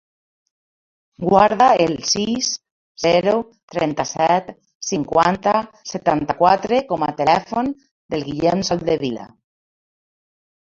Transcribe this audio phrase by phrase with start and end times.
[1.23, 2.47] Guarda el sis,
[3.03, 3.33] zero,
[3.73, 4.49] trenta-set,
[4.87, 5.53] cinquanta,
[5.91, 7.71] setanta-quatre com a telèfon
[8.15, 9.29] del Guillem Soldevilla.